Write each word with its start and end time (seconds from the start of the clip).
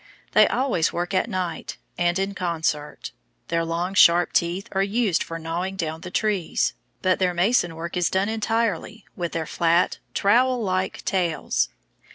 They 0.31 0.47
always 0.47 0.91
work 0.91 1.13
at 1.13 1.29
night 1.29 1.77
and 1.95 2.17
in 2.17 2.33
concert. 2.33 3.11
Their 3.49 3.63
long, 3.63 3.93
sharp 3.93 4.33
teeth 4.33 4.67
are 4.71 4.81
used 4.81 5.21
for 5.21 5.37
gnawing 5.37 5.75
down 5.75 6.01
the 6.01 6.09
trees, 6.09 6.73
but 7.03 7.19
their 7.19 7.35
mason 7.35 7.75
work 7.75 7.95
is 7.95 8.09
done 8.09 8.27
entirely 8.27 9.05
with 9.15 9.33
their 9.33 9.45
flat, 9.45 9.99
trowel 10.15 10.59
like 10.63 11.05
tails. 11.05 11.69